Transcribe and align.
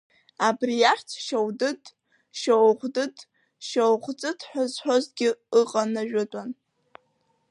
Абри 0.47 0.75
ахьӡ 0.91 1.09
Шьоудыд, 1.25 1.81
Шьоӷәдыд, 2.39 3.15
Шьоӷәӡыҭ 3.67 4.39
ҳәа 4.49 4.63
зҳәозгьы 4.71 5.29
ыҟан 5.59 5.93
ажәытәан. 6.01 6.49